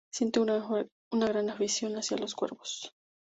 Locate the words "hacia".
1.93-2.17